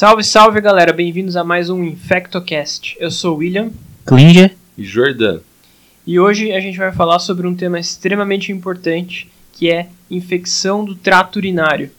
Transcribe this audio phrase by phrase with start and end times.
[0.00, 2.96] Salve, salve galera, bem-vindos a mais um InfectoCast.
[2.98, 3.70] Eu sou o William
[4.06, 5.40] Klinger e Jordan.
[6.06, 10.94] e hoje a gente vai falar sobre um tema extremamente importante que é infecção do
[10.94, 11.90] trato urinário.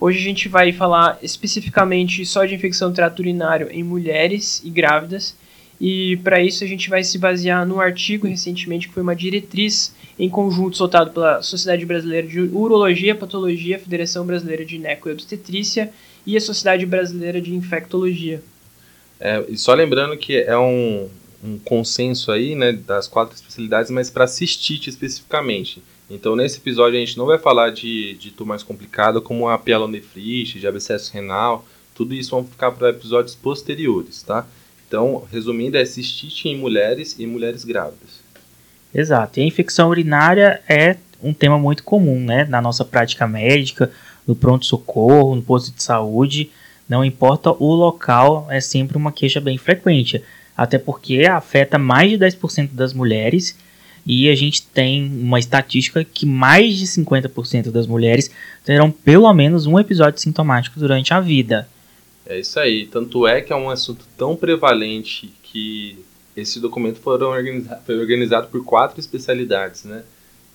[0.00, 4.70] Hoje a gente vai falar especificamente só de infecção do trato urinário em mulheres e
[4.70, 5.36] grávidas
[5.78, 9.94] e para isso a gente vai se basear num artigo recentemente que foi uma diretriz
[10.18, 15.92] em conjunto soltado pela Sociedade Brasileira de Urologia, Patologia, Federação Brasileira de Gineco e Obstetrícia
[16.26, 18.42] e a Sociedade Brasileira de Infectologia.
[19.20, 21.08] É, e só lembrando que é um,
[21.42, 25.82] um consenso aí, né, das quatro especialidades, mas para cistite especificamente.
[26.10, 29.58] Então, nesse episódio, a gente não vai falar de, de tumor mais complicado, como a
[29.58, 31.64] pielonefrite, de abscesso renal,
[31.94, 34.46] tudo isso vão ficar para episódios posteriores, tá?
[34.86, 38.22] Então, resumindo, é cistite em mulheres e mulheres grávidas.
[38.94, 39.40] Exato.
[39.40, 42.44] E a infecção urinária é um tema muito comum, né?
[42.44, 43.90] Na nossa prática médica,
[44.26, 46.50] no pronto-socorro, no posto de saúde.
[46.88, 50.22] Não importa o local, é sempre uma queixa bem frequente.
[50.56, 53.56] Até porque afeta mais de 10% das mulheres.
[54.06, 58.30] E a gente tem uma estatística que mais de 50% das mulheres
[58.62, 61.66] terão pelo menos um episódio sintomático durante a vida.
[62.26, 62.86] É isso aí.
[62.86, 65.98] Tanto é que é um assunto tão prevalente que
[66.36, 70.02] esse documento foram organiza foi organizado por quatro especialidades, né?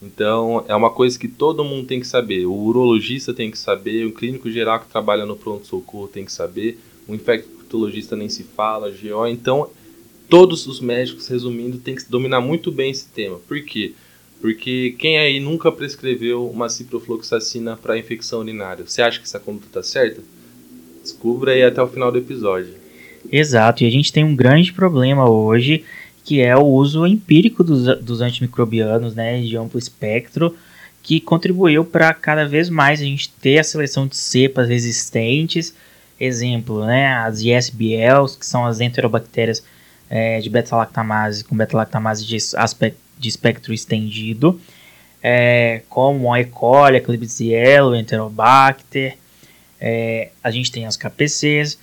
[0.02, 2.45] Então, é uma coisa que todo mundo tem que saber.
[2.45, 6.80] O urologista tem que saber, o clínico geral que trabalha no pronto-socorro tem que saber,
[7.08, 9.28] o infectologista nem se fala, GO.
[9.28, 9.69] Então,
[10.30, 13.39] todos os médicos, resumindo, tem que dominar muito bem esse tema.
[13.47, 13.94] Por quê?
[14.39, 18.86] Porque quem aí nunca prescreveu uma ciprofloxacina para infecção urinária?
[18.88, 20.22] Você acha que essa conduta está certa?
[21.02, 22.73] Descubra aí até o final do episódio.
[23.30, 25.84] Exato, e a gente tem um grande problema hoje,
[26.29, 30.56] que é o uso empírico dos, dos antimicrobianos, né, de amplo espectro,
[31.01, 35.73] que contribuiu para cada vez mais a gente ter a seleção de cepas resistentes.
[36.19, 39.63] Exemplo, né, as ISBLs, que são as enterobactérias
[40.07, 42.38] é, de beta-lactamase com beta-lactamase de,
[43.18, 44.62] de espectro estendido,
[45.23, 46.45] é, como a E.
[46.45, 49.18] coli, a Klebsiella, o Enterobacter.
[49.81, 51.79] É, a gente tem as KPCs,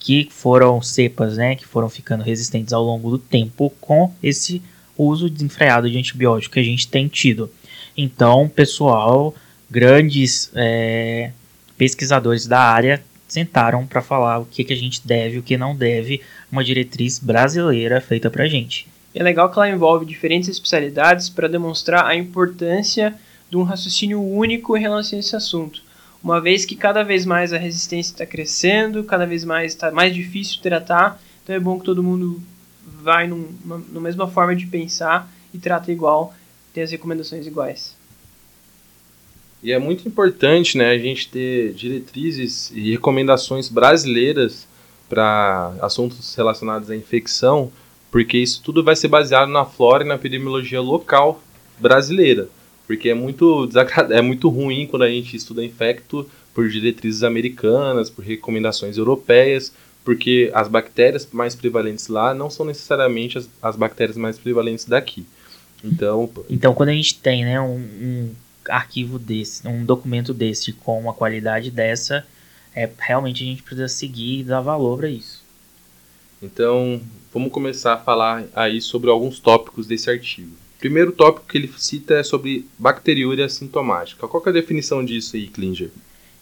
[0.00, 4.62] que foram cepas, né, que foram ficando resistentes ao longo do tempo com esse
[4.96, 7.50] uso desenfreado de antibiótico que a gente tem tido.
[7.96, 9.34] Então, pessoal,
[9.70, 11.30] grandes é,
[11.76, 15.56] pesquisadores da área sentaram para falar o que, que a gente deve e o que
[15.56, 18.88] não deve, uma diretriz brasileira feita para a gente.
[19.14, 23.14] É legal que ela envolve diferentes especialidades para demonstrar a importância
[23.50, 25.82] de um raciocínio único em relação a esse assunto
[26.22, 30.14] uma vez que cada vez mais a resistência está crescendo, cada vez mais está mais
[30.14, 32.40] difícil tratar, então é bom que todo mundo
[33.02, 36.34] vai numa, numa mesma forma de pensar e trata igual,
[36.72, 37.96] tem as recomendações iguais.
[39.62, 44.66] E é muito importante né, a gente ter diretrizes e recomendações brasileiras
[45.08, 47.70] para assuntos relacionados à infecção,
[48.10, 51.42] porque isso tudo vai ser baseado na flora e na epidemiologia local
[51.78, 52.48] brasileira.
[52.90, 53.70] Porque é muito,
[54.10, 59.72] é muito ruim quando a gente estuda infecto por diretrizes americanas, por recomendações europeias,
[60.04, 65.24] porque as bactérias mais prevalentes lá não são necessariamente as, as bactérias mais prevalentes daqui.
[65.84, 68.30] Então, então quando a gente tem né, um, um
[68.68, 72.26] arquivo desse, um documento desse com uma qualidade dessa,
[72.74, 75.44] é, realmente a gente precisa seguir e dar valor para isso.
[76.42, 77.00] Então,
[77.32, 80.50] vamos começar a falar aí sobre alguns tópicos desse artigo
[80.80, 84.26] primeiro tópico que ele cita é sobre bacteriúria sintomática.
[84.26, 85.90] Qual é a definição disso aí, Klinger?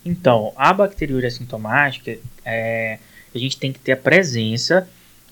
[0.04, 2.98] Então, a bacteriúria sintomática, é,
[3.34, 4.88] a gente tem que ter a presença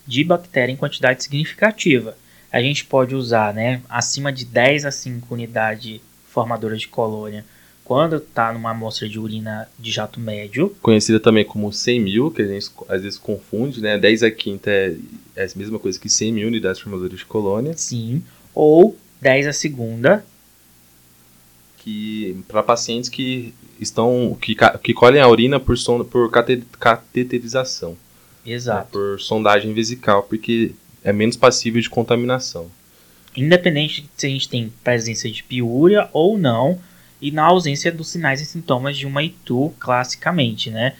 [0.06, 2.16] de bactéria em quantidade significativa.
[2.52, 7.44] A gente pode usar né, acima de 10 a 5 unidades formadoras de colônia
[7.84, 10.74] quando está numa amostra de urina de jato médio.
[10.82, 13.96] Conhecida também como 100 mil, que a gente às vezes confunde, né?
[13.96, 14.96] 10 a quinta é,
[15.36, 17.74] é a mesma coisa que 100 mil unidades formadoras de colônia.
[17.76, 18.24] Sim
[18.56, 20.24] ou 10 a segunda.
[21.78, 26.30] Que para pacientes que estão que, que colhem a urina por, son, por
[26.80, 27.96] cateterização.
[28.44, 28.80] Exato.
[28.80, 30.72] Né, por sondagem vesical, porque
[31.04, 32.68] é menos passível de contaminação.
[33.36, 36.80] Independente se a gente tem presença de piúria ou não,
[37.20, 40.96] e na ausência dos sinais e sintomas de uma ITU classicamente, né?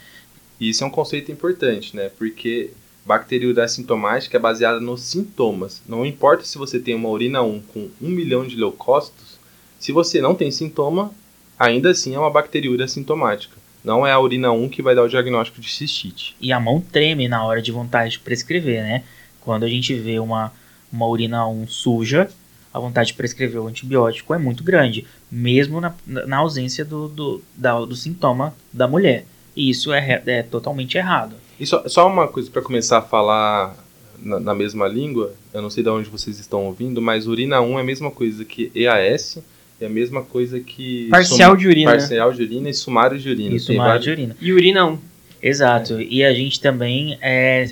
[0.59, 2.09] Isso é um conceito importante, né?
[2.17, 2.71] Porque
[3.07, 5.81] bacteriúria assintomática é baseada nos sintomas.
[5.87, 9.39] Não importa se você tem uma urina 1 com 1 milhão de leucócitos,
[9.79, 11.11] se você não tem sintoma,
[11.57, 13.55] ainda assim é uma bacteriúria assintomática.
[13.81, 16.35] Não é a urina 1 que vai dar o diagnóstico de cistite.
[16.41, 19.03] E a mão treme na hora de vontade de prescrever, né?
[19.39, 20.51] Quando a gente vê uma,
[20.91, 22.29] uma urina 1 suja,
[22.73, 27.41] a vontade de prescrever o antibiótico é muito grande, mesmo na, na ausência do, do,
[27.55, 29.25] da, do sintoma da mulher.
[29.57, 31.35] E isso é, é totalmente errado.
[31.59, 33.75] E só, só uma coisa para começar a falar
[34.19, 37.79] na, na, mesma língua, eu não sei de onde vocês estão ouvindo, mas urina 1
[37.79, 39.39] é a mesma coisa que EAS,
[39.81, 41.07] é a mesma coisa que.
[41.09, 41.89] Parcial de urina.
[41.89, 43.55] Parcial de urina e sumário de urina.
[43.55, 44.05] E sumário vários...
[44.05, 44.37] de urina.
[44.39, 44.99] E urina 1.
[45.41, 45.95] Exato.
[45.95, 46.03] É.
[46.03, 47.71] E a gente também é,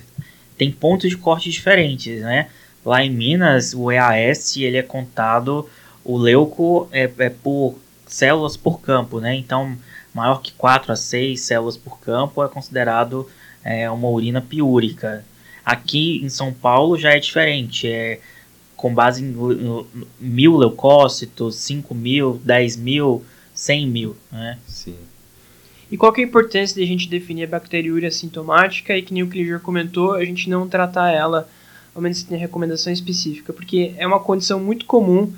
[0.57, 2.47] tem pontos de corte diferentes, né?
[2.83, 5.69] Lá em Minas, o EAS ele é contado,
[6.03, 7.75] o leuco é, é por
[8.07, 9.35] células por campo, né?
[9.35, 9.77] Então,
[10.15, 13.29] maior que 4 a 6 células por campo é considerado
[13.61, 15.25] é, uma urina piúrica.
[15.65, 18.21] Aqui em São Paulo já é diferente, é
[18.77, 19.85] com base em
[20.19, 24.57] mil leucócitos, 5 mil, 10 mil, 100 mil, né?
[24.67, 24.95] Sim.
[25.91, 29.13] E qual que é a importância de a gente definir a bacteriúria sintomática e que
[29.13, 31.49] nem o Klinger comentou, a gente não tratar ela,
[31.93, 35.33] ao menos tem recomendação específica, porque é uma condição muito comum,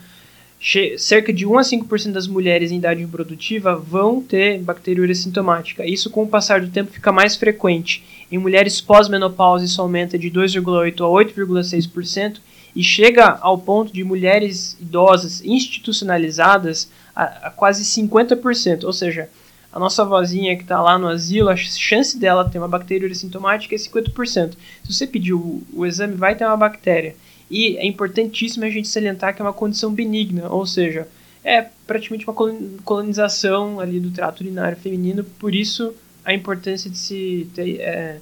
[0.97, 5.85] cerca de 1 a 5% das mulheres em idade reprodutiva vão ter bacteriúria sintomática.
[5.85, 8.03] Isso com o passar do tempo fica mais frequente.
[8.31, 12.39] Em mulheres pós-menopausa isso aumenta de 2,8 a 8,6%
[12.75, 19.29] e chega ao ponto de mulheres idosas institucionalizadas a, a quase 50%, ou seja,
[19.71, 23.75] a nossa vozinha que está lá no asilo, a chance dela ter uma bactéria sintomática
[23.75, 24.53] é 50%.
[24.83, 27.15] Se você pedir o, o exame, vai ter uma bactéria.
[27.49, 31.07] E é importantíssimo a gente salientar que é uma condição benigna, ou seja,
[31.43, 32.35] é praticamente uma
[32.83, 35.93] colonização ali do trato urinário feminino, por isso
[36.25, 38.19] a importância de se ter, é,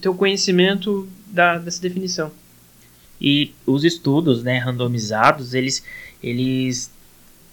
[0.00, 2.32] ter o conhecimento da, dessa definição.
[3.20, 5.84] E os estudos né, randomizados, eles,
[6.20, 6.90] eles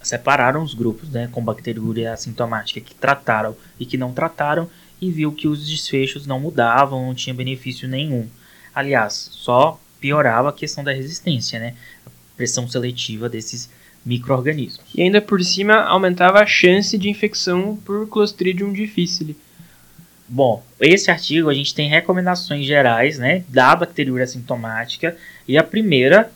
[0.02, 4.69] separaram os grupos né, com bacteriúria assintomática que trataram e que não trataram
[5.02, 8.28] e viu que os desfechos não mudavam, não tinha benefício nenhum.
[8.74, 11.74] Aliás, só piorava a questão da resistência, né?
[12.06, 13.68] A pressão seletiva desses
[14.06, 14.86] micro-organismos.
[14.94, 19.36] E ainda por cima aumentava a chance de infecção por Clostridium difficile.
[20.30, 25.18] Bom, esse artigo a gente tem recomendações gerais, né, da bacteriúria assintomática
[25.48, 26.31] e a primeira...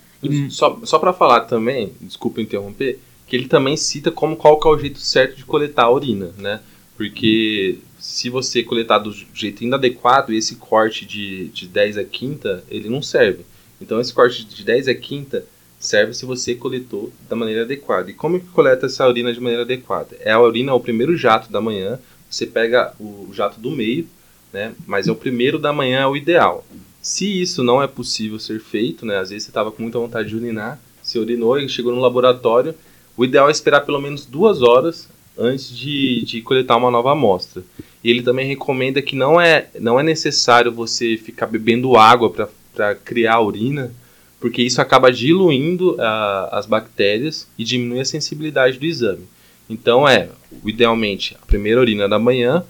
[0.50, 4.80] Só, só para falar também, desculpa interromper, que ele também cita como qual é o
[4.80, 6.60] jeito certo de coletar a urina, né?
[6.98, 12.89] Porque se você coletar do jeito inadequado, esse corte de, de 10 a quinta, ele
[12.89, 13.45] não serve.
[13.81, 15.46] Então esse corte de 10 a quinta
[15.80, 18.12] serve se você coletou da maneira adequada.
[18.12, 20.18] E como que coleta essa urina de maneira adequada?
[20.20, 22.00] É a urina, é o primeiro jato da manhã,
[22.30, 24.08] você pega o jato do meio,
[24.52, 24.74] né?
[24.86, 26.66] Mas é o primeiro da manhã é o ideal.
[27.02, 29.18] Se isso não é possível ser feito, né?
[29.18, 32.76] Às vezes você estava com muita vontade de urinar, você urinou e chegou no laboratório,
[33.16, 37.64] o ideal é esperar pelo menos duas horas antes de, de coletar uma nova amostra.
[38.04, 42.50] E ele também recomenda que não é, não é necessário você ficar bebendo água para
[42.96, 43.92] criar a urina,
[44.40, 49.28] porque isso acaba diluindo uh, as bactérias e diminui a sensibilidade do exame.
[49.70, 50.30] Então é,
[50.66, 52.64] idealmente, a primeira urina da manhã.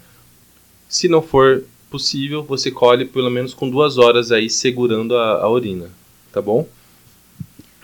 [0.88, 5.48] Se não for possível, você colhe pelo menos com duas horas aí segurando a, a
[5.48, 5.88] urina,
[6.32, 6.68] tá bom?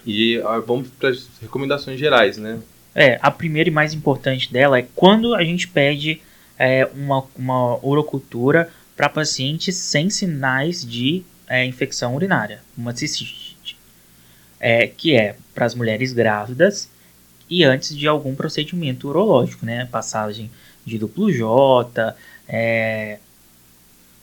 [0.07, 2.61] E ah, vamos para as recomendações gerais, né?
[2.95, 6.21] É, a primeira e mais importante dela é quando a gente pede
[6.59, 7.79] é, uma, uma
[8.97, 13.77] para pacientes sem sinais de é, infecção urinária, uma cistite,
[14.59, 16.89] é, que é para as mulheres grávidas
[17.49, 19.87] e antes de algum procedimento urológico, né?
[19.87, 20.51] Passagem
[20.85, 22.17] de duplo J.
[22.49, 23.19] É,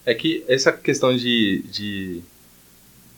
[0.06, 2.24] é que essa questão de, de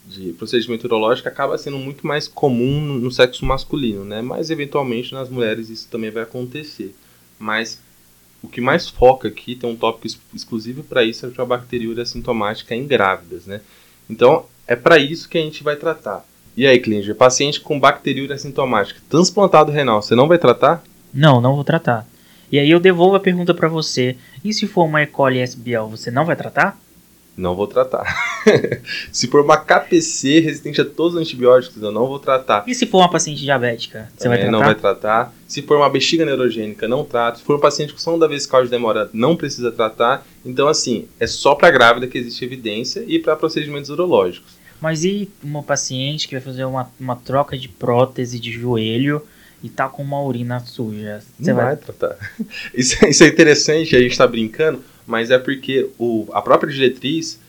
[0.07, 4.21] de procedimento urológico acaba sendo muito mais comum no sexo masculino, né?
[4.21, 6.95] Mas eventualmente nas mulheres isso também vai acontecer.
[7.39, 7.81] Mas
[8.41, 12.75] o que mais foca aqui, tem um tópico exclusivo para isso, é a bacteriúria assintomática
[12.75, 13.61] em grávidas, né?
[14.09, 16.25] Então, é para isso que a gente vai tratar.
[16.57, 20.83] E aí, Klinger, paciente com bacteriúria assintomática, transplantado renal, você não vai tratar?
[21.13, 22.07] Não, não vou tratar.
[22.51, 24.15] E aí eu devolvo a pergunta para você.
[24.43, 25.07] E se for uma E.
[25.07, 26.79] coli SBL, você não vai tratar?
[27.37, 28.05] Não vou tratar.
[29.11, 32.63] se for uma KPC resistente a todos os antibióticos, eu não vou tratar.
[32.65, 34.51] E se for uma paciente diabética, você vai tratar?
[34.51, 35.33] Não vai tratar.
[35.47, 37.39] Se for uma bexiga neurogênica, não trato.
[37.39, 40.25] Se for um paciente com som da vesical de demora, não precisa tratar.
[40.45, 44.55] Então, assim, é só para grávida que existe evidência e para procedimentos urológicos.
[44.79, 49.21] Mas e uma paciente que vai fazer uma, uma troca de prótese de joelho
[49.63, 51.21] e tá com uma urina suja?
[51.39, 51.65] Você não vai...
[51.65, 52.17] vai tratar.
[52.73, 57.39] Isso, isso é interessante, a gente tá brincando mas é porque o, a própria diretriz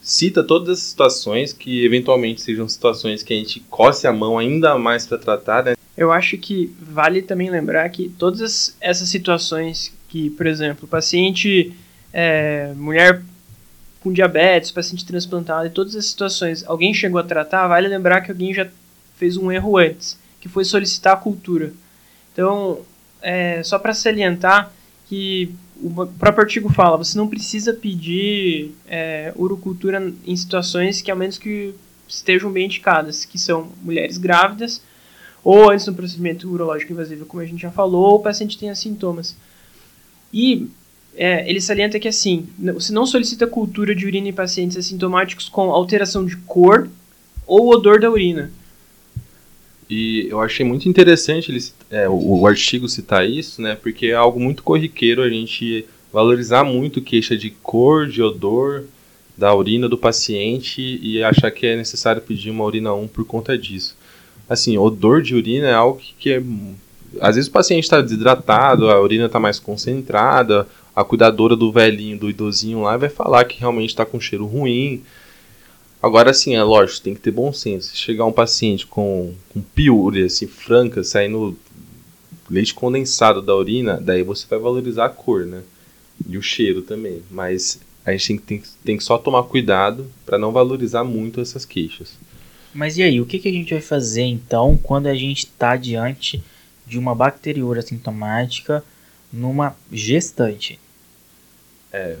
[0.00, 4.76] cita todas as situações que eventualmente sejam situações que a gente coce a mão ainda
[4.76, 5.74] mais para tratar, né?
[5.96, 11.72] Eu acho que vale também lembrar que todas essas situações que, por exemplo, paciente,
[12.12, 13.22] é, mulher
[14.02, 18.30] com diabetes, paciente transplantado, e todas as situações, alguém chegou a tratar, vale lembrar que
[18.32, 18.66] alguém já
[19.16, 21.72] fez um erro antes, que foi solicitar a cultura.
[22.32, 22.80] Então,
[23.20, 24.72] é, só para salientar,
[25.06, 31.16] que o próprio artigo fala, você não precisa pedir é, urocultura em situações que, ao
[31.16, 31.74] menos que
[32.06, 34.82] estejam bem indicadas, que são mulheres grávidas,
[35.42, 38.74] ou antes do procedimento urológico invasivo, como a gente já falou, ou o paciente tenha
[38.74, 39.36] sintomas.
[40.32, 40.68] E
[41.14, 45.70] é, ele salienta que assim, você não solicita cultura de urina em pacientes assintomáticos com
[45.70, 46.88] alteração de cor
[47.46, 48.50] ou odor da urina.
[49.88, 53.74] E eu achei muito interessante ele, é, o, o, artigo citar isso, né?
[53.74, 58.84] Porque é algo muito corriqueiro a gente valorizar muito queixa de cor, de odor
[59.36, 63.56] da urina do paciente e achar que é necessário pedir uma urina 1 por conta
[63.56, 63.96] disso.
[64.48, 66.42] Assim, odor de urina é algo que, que é.
[67.20, 72.18] Às vezes o paciente está desidratado, a urina está mais concentrada, a cuidadora do velhinho,
[72.18, 75.02] do idosinho lá, vai falar que realmente está com cheiro ruim.
[76.02, 77.90] Agora, sim, é lógico, tem que ter bom senso.
[77.90, 81.56] Se chegar um paciente com, com piúria, assim, franca, saindo
[82.50, 85.62] leite condensado da urina, daí você vai valorizar a cor, né?
[86.28, 87.22] E o cheiro também.
[87.30, 91.64] Mas a gente tem, tem, tem que só tomar cuidado para não valorizar muito essas
[91.64, 92.18] queixas.
[92.74, 95.76] Mas e aí, o que, que a gente vai fazer então quando a gente está
[95.76, 96.42] diante
[96.84, 98.82] de uma bacteriúria sintomática
[99.32, 100.80] numa gestante?
[101.92, 102.16] É,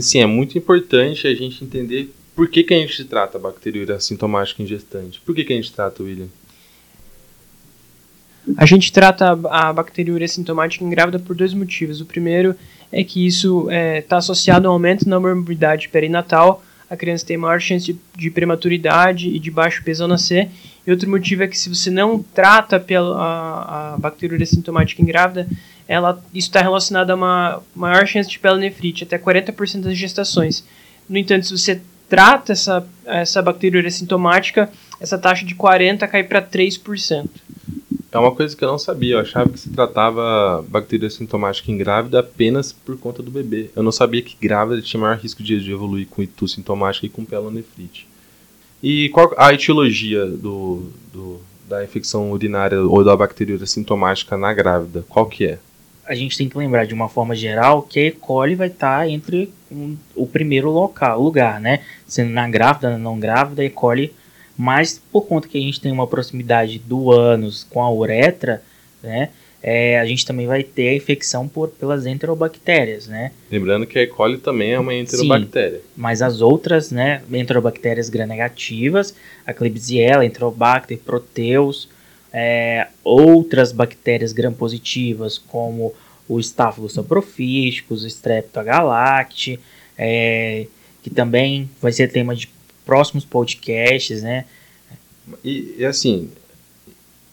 [0.00, 3.98] sim, é muito importante a gente entender por que, que a gente trata a bacteriúria
[4.00, 5.20] sintomática em gestante.
[5.20, 6.28] Por que, que a gente trata, William?
[8.56, 12.00] A gente trata a bacteriúria sintomática em grávida por dois motivos.
[12.00, 12.54] O primeiro
[12.90, 17.36] é que isso está é, tá associado ao aumento na morbidade perinatal, a criança tem
[17.36, 20.50] maior chance de, de, prematuridade e de baixo peso ao nascer.
[20.84, 25.04] E outro motivo é que se você não trata pela, a, a bacteriúria sintomática em
[25.04, 25.46] grávida,
[25.86, 30.64] ela, isso está relacionado a uma maior chance de pielonefrite, até 40% das gestações.
[31.08, 31.80] No entanto, se você
[32.10, 34.68] trata essa, essa bacteriúria sintomática,
[35.00, 37.28] essa taxa de 40% cai para 3%.
[38.12, 39.14] É uma coisa que eu não sabia.
[39.14, 43.70] Eu achava que se tratava bactéria sintomática em grávida apenas por conta do bebê.
[43.74, 47.24] Eu não sabia que grávida tinha maior risco de, evoluir com itu sintomática e com
[47.24, 48.08] pelonefrite.
[48.82, 55.04] E qual a etiologia do, do, da infecção urinária ou da bacteriúria sintomática na grávida?
[55.08, 55.58] Qual que é?
[56.10, 58.10] A gente tem que lembrar de uma forma geral que a E.
[58.10, 61.84] coli vai estar tá entre um, o primeiro local, lugar, né?
[62.04, 63.70] Sendo na grávida, na não grávida, a E.
[63.70, 64.12] coli,
[64.58, 68.60] mas por conta que a gente tem uma proximidade do ânus com a uretra,
[69.00, 69.28] né?
[69.62, 73.30] É, a gente também vai ter a infecção por, pelas enterobactérias, né?
[73.48, 74.08] Lembrando que a E.
[74.08, 75.78] coli também é uma enterobactéria.
[75.78, 79.14] Sim, mas as outras, né, enterobactérias gram-negativas,
[79.46, 81.88] a Klebsiella, Enterobacter, Proteus,
[82.32, 85.94] é, outras bactérias gram-positivas, como
[86.28, 86.40] o
[86.88, 89.58] saprofíticos, o Streptogalacti,
[89.98, 90.66] é,
[91.02, 92.48] que também vai ser tema de
[92.86, 94.44] próximos podcasts, né?
[95.44, 96.30] E, e assim,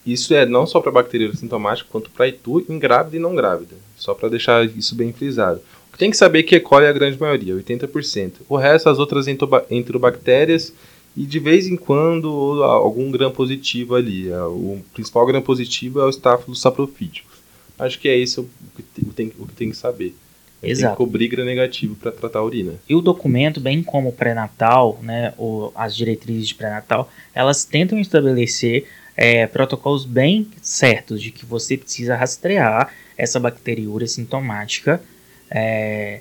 [0.04, 3.76] isso é não só para bactéria sintomática, quanto para itu em grávida e não grávida.
[3.96, 5.60] Só para deixar isso bem frisado.
[5.98, 6.60] Tem que saber que E.
[6.60, 8.34] coli é a grande maioria, 80%.
[8.48, 10.72] O resto, as outras enterobactérias
[11.18, 14.30] e de vez em quando algum gram positivo ali.
[14.30, 17.38] É, o principal gram positivo é o Staphylococcus saprofíticos.
[17.76, 18.82] Acho que é esse o que
[19.12, 20.14] tem, o que, tem que saber.
[20.62, 20.80] Exato.
[20.80, 22.74] Tem que cobrir gram negativo para tratar a urina.
[22.88, 25.34] E o documento, bem como o pré-natal, né,
[25.74, 32.14] as diretrizes de pré-natal, elas tentam estabelecer é, protocolos bem certos de que você precisa
[32.14, 35.02] rastrear essa bacteriúria sintomática
[35.50, 36.20] é,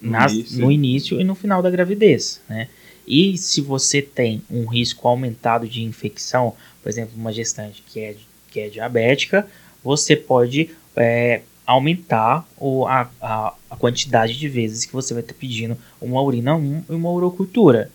[0.00, 0.60] no, nas, início.
[0.60, 2.68] no início e no final da gravidez, né?
[3.08, 8.16] E se você tem um risco aumentado de infecção, por exemplo, uma gestante que é,
[8.50, 9.48] que é diabética,
[9.82, 15.34] você pode é, aumentar o, a, a, a, quantidade de vezes que você vai estar
[15.34, 17.90] pedindo uma urina 1 e uma urocultura.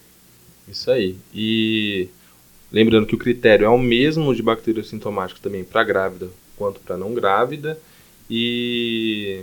[0.68, 1.16] Isso aí.
[1.34, 2.10] E
[2.72, 6.98] lembrando que o critério é o mesmo de bactéria sintomática também para grávida quanto para
[6.98, 7.80] não grávida.
[8.30, 9.42] E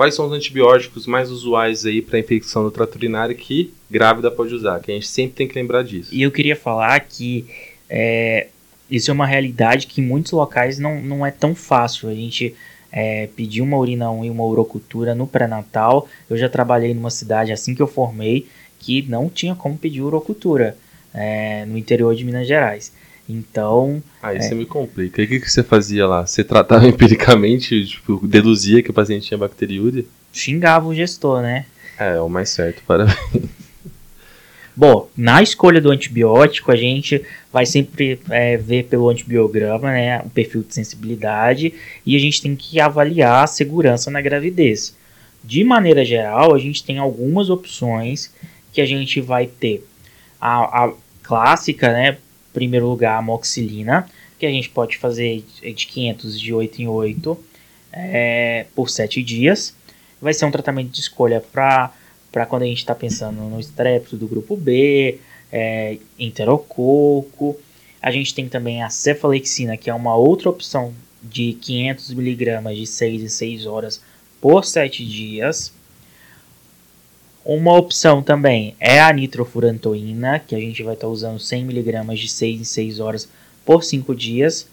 [0.00, 4.54] quais são os antibióticos mais usuais aí para infecção do trato urinário que grávida pode
[4.54, 4.80] usar?
[4.80, 6.08] Que a gente sempre tem que lembrar disso.
[6.10, 7.44] E eu queria falar que
[7.86, 8.46] é,
[8.90, 12.08] isso é uma realidade que em muitos locais não, não é tão fácil.
[12.08, 12.54] A gente
[12.90, 16.08] é, pedir uma urina 1 e uma urocultura no pré-natal.
[16.30, 18.46] Eu já trabalhei numa cidade assim que eu formei
[18.78, 20.78] que não tinha como pedir urocultura
[21.12, 22.90] é, no interior de Minas Gerais.
[23.30, 24.02] Então.
[24.22, 24.40] Aí é...
[24.40, 25.22] você me complica.
[25.22, 26.26] E o que, que você fazia lá?
[26.26, 30.04] Você tratava empiricamente, tipo, deduzia que o paciente tinha bacteriúria?
[30.32, 31.66] Xingava o gestor, né?
[31.98, 33.16] É, é o mais certo, parabéns.
[34.74, 37.22] Bom, na escolha do antibiótico, a gente
[37.52, 41.74] vai sempre é, ver pelo antibiograma, né, o perfil de sensibilidade,
[42.06, 44.96] e a gente tem que avaliar a segurança na gravidez.
[45.42, 48.32] De maneira geral, a gente tem algumas opções
[48.72, 49.86] que a gente vai ter.
[50.40, 52.16] A, a clássica, né,
[52.52, 57.50] primeiro lugar, a amoxilina, que a gente pode fazer de 500 de 8 em 8.
[57.92, 59.74] é, por 7 dias.
[60.20, 64.28] Vai ser um tratamento de escolha para quando a gente está pensando no estrépito do
[64.28, 65.18] grupo B,
[65.52, 67.58] é, enterococo.
[68.02, 72.86] A gente tem também a cefalexina, que é uma outra opção de 500 miligramas de
[72.86, 74.02] 6 em 6 horas
[74.40, 75.72] por 7 dias.
[77.44, 82.18] Uma opção também é a nitrofurantoína, que a gente vai estar tá usando 100 miligramas
[82.18, 83.28] de 6 em 6 horas
[83.64, 84.68] por 5 dias.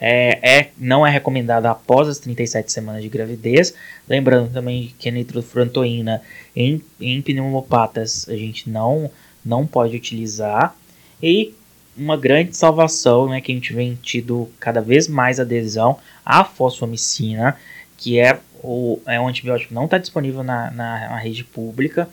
[0.00, 3.74] É, é, não é recomendada após as 37 semanas de gravidez.
[4.08, 6.22] Lembrando também que a nitrofurantoína
[6.54, 9.10] em, em pneumopatas a gente não,
[9.44, 10.74] não pode utilizar.
[11.22, 11.52] E
[11.96, 17.56] uma grande salvação, né, que a gente vem tido cada vez mais adesão à fosfomicina,
[17.96, 22.08] que é, o, é um antibiótico não está disponível na, na, na, rede pública,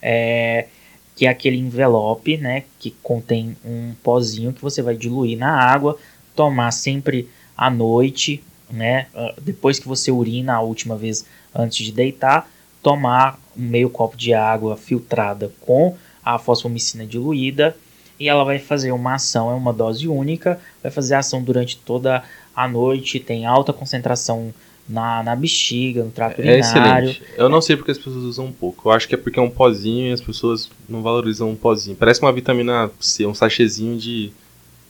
[0.00, 0.66] é,
[1.14, 5.98] que é aquele envelope, né, que contém um pozinho que você vai diluir na água,
[6.34, 11.92] tomar sempre à noite, né, ah, depois que você urina a última vez antes de
[11.92, 12.48] deitar,
[12.82, 17.76] tomar um meio copo de água filtrada com a fosfomicina diluída
[18.18, 22.22] e ela vai fazer uma ação, é uma dose única, vai fazer ação durante toda
[22.54, 24.52] a noite, tem alta concentração
[24.90, 27.10] na, na bexiga, no trato é urinário.
[27.10, 27.34] Excelente.
[27.36, 28.88] Eu não sei porque as pessoas usam um pouco.
[28.88, 31.96] Eu acho que é porque é um pozinho e as pessoas não valorizam um pozinho.
[31.96, 34.32] Parece uma vitamina C, um sachêzinho de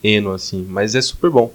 [0.03, 1.53] eno, assim, mas é super bom.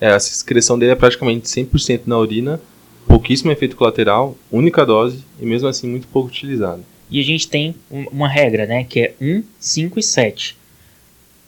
[0.00, 2.60] É, a excreção dele é praticamente 100% na urina,
[3.06, 6.84] pouquíssimo efeito colateral, única dose e mesmo assim muito pouco utilizado.
[7.10, 10.56] E a gente tem uma regra, né, que é 1, 5 e 7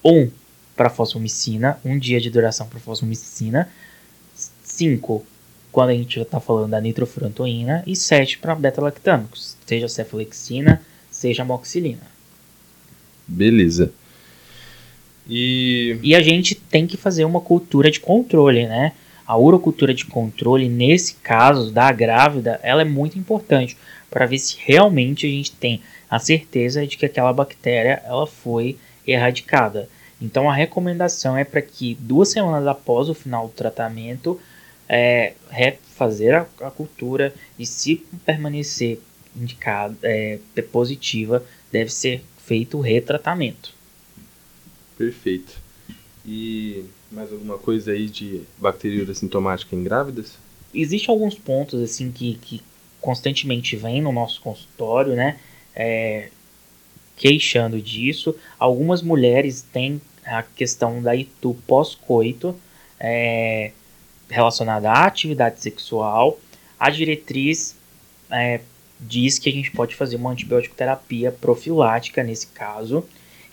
[0.04, 0.30] um
[0.76, 3.68] para fosfomicina, um dia de duração para fosfomicina,
[4.62, 5.26] 5
[5.72, 10.80] quando a gente está falando da nitrofurantoína e 7 para beta-lactâmicos, seja cefalexina,
[11.10, 12.02] seja amoxicilina.
[13.26, 13.92] Beleza.
[15.28, 15.98] E...
[16.02, 18.92] e a gente tem que fazer uma cultura de controle, né?
[19.26, 23.76] A urocultura de controle, nesse caso da grávida, ela é muito importante
[24.08, 28.76] para ver se realmente a gente tem a certeza de que aquela bactéria ela foi
[29.06, 29.88] erradicada.
[30.20, 34.40] Então a recomendação é para que duas semanas após o final do tratamento
[34.88, 39.00] é, refazer a, a cultura e se permanecer
[39.34, 40.38] indicada, é,
[40.72, 43.74] positiva, deve ser feito o retratamento.
[44.96, 45.60] Perfeito.
[46.24, 50.38] E mais alguma coisa aí de bacteriúria sintomática em grávidas?
[50.74, 52.62] Existem alguns pontos assim que, que
[53.00, 55.38] constantemente vêm no nosso consultório, né?
[55.74, 56.30] É,
[57.16, 58.34] queixando disso.
[58.58, 62.56] Algumas mulheres têm a questão da ITU pós-coito
[62.98, 63.72] é,
[64.28, 66.38] relacionada à atividade sexual.
[66.78, 67.76] A diretriz
[68.30, 68.60] é,
[69.00, 73.04] diz que a gente pode fazer uma antibiótico terapia profilática nesse caso.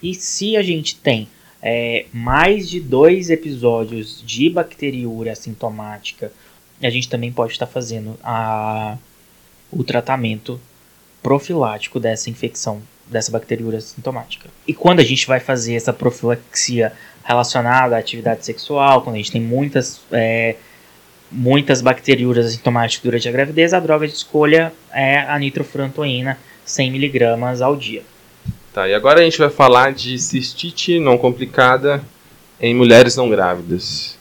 [0.01, 1.29] E se a gente tem
[1.61, 6.31] é, mais de dois episódios de bacteriúria assintomática,
[6.81, 8.97] a gente também pode estar fazendo a,
[9.71, 10.59] o tratamento
[11.21, 14.49] profilático dessa infecção dessa bacteriúria sintomática.
[14.67, 19.31] E quando a gente vai fazer essa profilaxia relacionada à atividade sexual, quando a gente
[19.31, 20.55] tem muitas, é,
[21.31, 26.37] muitas bacteriúrias sintomáticas durante a gravidez, a droga de escolha é a nitrofurantoína,
[26.67, 28.03] 100mg ao dia.
[28.73, 32.03] Tá, e agora a gente vai falar de cistite não complicada
[32.59, 34.17] em mulheres não grávidas.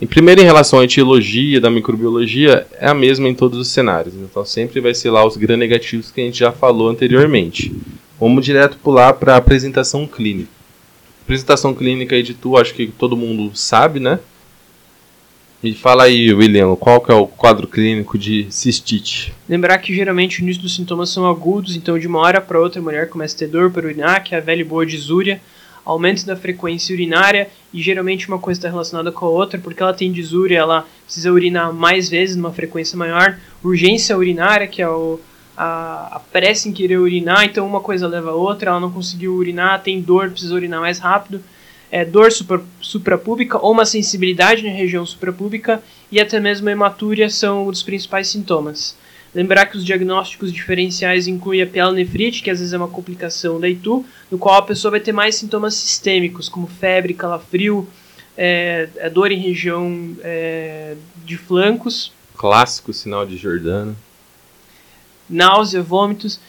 [0.00, 4.14] Em primeiro, em relação à etiologia da microbiologia, é a mesma em todos os cenários.
[4.14, 7.70] Então, sempre vai ser lá os gram-negativos que a gente já falou anteriormente.
[8.18, 10.48] Vamos direto pular para a apresentação clínica.
[11.22, 14.18] Apresentação clínica aí de tu, acho que todo mundo sabe, né?
[15.62, 19.34] Me fala aí, William, qual que é o quadro clínico de cistite?
[19.46, 22.80] Lembrar que geralmente o início dos sintomas são agudos, então de uma hora para outra
[22.80, 25.38] a mulher começa a ter dor para urinar, que é a velha e boa disúria
[25.84, 29.94] aumento da frequência urinária e geralmente uma coisa está relacionada com a outra, porque ela
[29.94, 35.20] tem disúria, ela precisa urinar mais vezes numa frequência maior, urgência urinária, que é o,
[35.56, 39.34] a, a pressa em querer urinar, então uma coisa leva a outra, ela não conseguiu
[39.34, 41.42] urinar, tem dor, precisa urinar mais rápido,
[41.90, 47.66] é, dor supra, suprapúbica ou uma sensibilidade na região suprapúbica e até mesmo hematúria são
[47.66, 48.96] os principais sintomas.
[49.32, 53.68] Lembrar que os diagnósticos diferenciais incluem a pielonefrite, que às vezes é uma complicação da
[53.68, 57.88] ITU, no qual a pessoa vai ter mais sintomas sistêmicos, como febre, calafrio,
[58.36, 62.12] é, é dor em região é, de flancos.
[62.36, 63.96] Clássico sinal de Jordano.
[65.28, 66.40] Náusea, vômitos.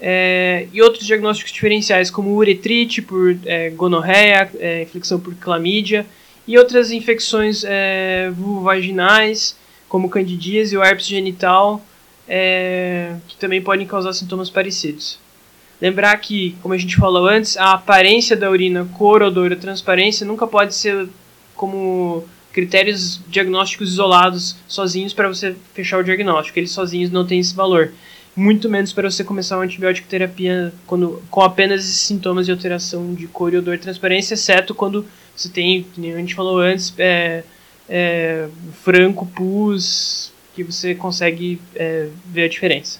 [0.00, 6.06] É, e outros diagnósticos diferenciais, como uretrite por é, gonorreia, é, infecção por clamídia,
[6.46, 7.64] e outras infecções
[8.36, 9.56] vulvovaginais,
[9.88, 11.82] como candidíase ou herpes genital,
[12.28, 15.18] é, que também podem causar sintomas parecidos.
[15.80, 20.26] Lembrar que, como a gente falou antes, a aparência da urina, cor, odor ou transparência
[20.26, 21.08] nunca pode ser
[21.54, 26.58] como critérios diagnósticos isolados sozinhos para você fechar o diagnóstico.
[26.58, 27.92] Eles sozinhos não têm esse valor.
[28.36, 33.14] Muito menos para você começar uma antibiótico terapia quando, com apenas esses sintomas de alteração
[33.14, 35.04] de cor e odor e transparência, exceto quando
[35.36, 37.44] você tem, como a gente falou antes, é,
[37.88, 38.48] é,
[38.82, 42.98] franco, pus, que você consegue é, ver a diferença.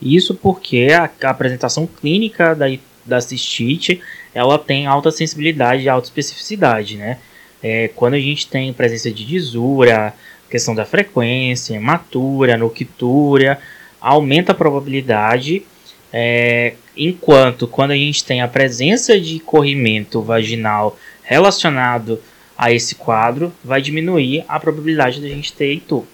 [0.00, 2.66] Isso porque a, a apresentação clínica da,
[3.04, 4.00] da cistite
[4.34, 7.18] ela tem alta sensibilidade e alta especificidade, né?
[7.62, 10.12] É, quando a gente tem presença de disura,
[10.50, 13.58] questão da frequência, hematura, noctúria,
[14.00, 15.64] aumenta a probabilidade,
[16.12, 22.20] é, enquanto quando a gente tem a presença de corrimento vaginal relacionado
[22.56, 26.06] a esse quadro, vai diminuir a probabilidade da gente ter Itu.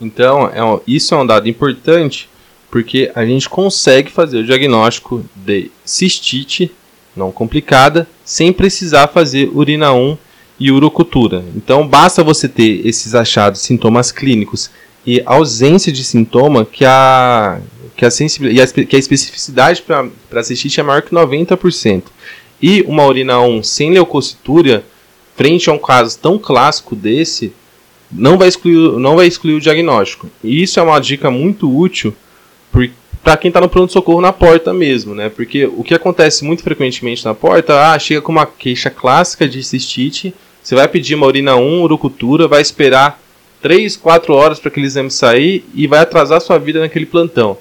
[0.00, 2.28] Então, é isso é um dado importante
[2.70, 6.70] porque a gente consegue fazer o diagnóstico de cistite
[7.16, 10.16] não complicada sem precisar fazer urina 1
[10.60, 11.44] e urocultura.
[11.56, 14.70] Então, basta você ter esses achados, sintomas clínicos
[15.06, 17.60] e ausência de sintoma que a,
[17.96, 22.04] que a, sensibilidade, que a especificidade para cistite é maior que 90%.
[22.60, 24.84] E uma urina 1 sem leucocitúria,
[25.36, 27.52] frente a um caso tão clássico desse,
[28.10, 30.28] não vai excluir, não vai excluir o diagnóstico.
[30.42, 32.14] E isso é uma dica muito útil
[33.22, 35.28] para quem está no pronto-socorro na porta mesmo, né?
[35.28, 39.62] Porque o que acontece muito frequentemente na porta, ah, chega com uma queixa clássica de
[39.62, 43.20] cistite, você vai pedir uma urina 1, urocultura, vai esperar
[43.60, 47.58] 3, 4 horas para aquele exame sair e vai atrasar sua vida naquele plantão.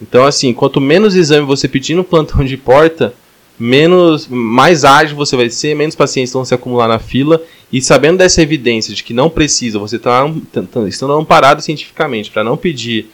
[0.00, 3.14] Então, assim, quanto menos exame você pedir no plantão de porta,
[3.58, 7.42] menos mais ágil você vai ser, menos pacientes vão se acumular na fila
[7.72, 12.30] e sabendo dessa evidência de que não precisa, você está tá, tá, estando amparado cientificamente
[12.30, 13.10] para não pedir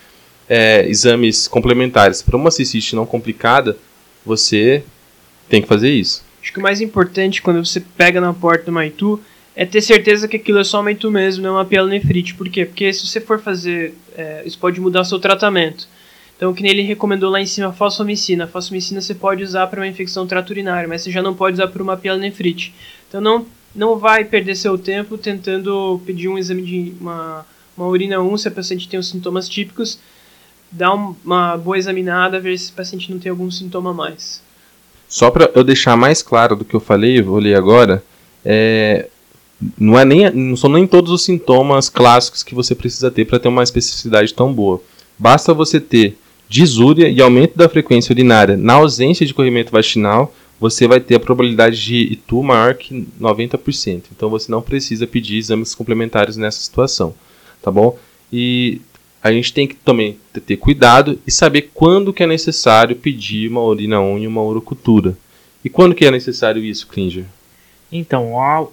[0.48, 3.76] é, exames complementares para uma cistite não complicada,
[4.24, 4.82] você
[5.48, 6.24] tem que fazer isso.
[6.42, 9.20] Acho que o mais importante quando você pega na porta do Maitu
[9.54, 12.34] é ter certeza que aquilo é só Maitu mesmo, não é uma pielonefrite.
[12.34, 12.64] Por quê?
[12.64, 15.86] Porque se você for fazer, é, isso pode mudar o seu tratamento.
[16.42, 18.48] Então, que nem ele recomendou lá em cima, fosfomicina.
[18.48, 21.68] Fosfomicina você pode usar para uma infecção trato urinária, mas você já não pode usar
[21.68, 22.74] para uma pielonefrite.
[23.08, 28.20] Então, não, não vai perder seu tempo tentando pedir um exame de uma, uma urina
[28.20, 30.00] 1 se a paciente tem os sintomas típicos,
[30.68, 34.42] dar uma boa examinada, ver se o paciente não tem algum sintoma a mais.
[35.08, 38.02] Só para eu deixar mais claro do que eu falei, vou ler agora,
[38.44, 39.08] é,
[39.78, 43.38] não, é nem, não são nem todos os sintomas clássicos que você precisa ter para
[43.38, 44.82] ter uma especificidade tão boa.
[45.16, 46.18] Basta você ter
[46.52, 51.20] disúria e aumento da frequência urinária na ausência de corrimento vaginal, você vai ter a
[51.20, 54.02] probabilidade de ITU maior que 90%.
[54.14, 57.14] Então você não precisa pedir exames complementares nessa situação,
[57.62, 57.98] tá bom?
[58.30, 58.82] E
[59.22, 63.62] a gente tem que também ter cuidado e saber quando que é necessário pedir uma
[63.62, 65.16] urina 1 e uma urocultura.
[65.64, 67.24] E quando que é necessário isso, Klinger?
[67.90, 68.66] Então, a,